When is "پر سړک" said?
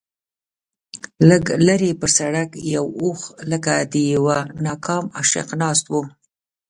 2.01-2.49